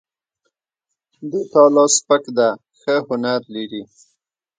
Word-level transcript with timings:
د 1.29 1.33
تا 1.51 1.63
لاس 1.75 1.93
سپک 2.01 2.23
ده 2.37 2.49
ښه 2.79 2.95
هنر 3.07 3.39
لري 3.55 3.83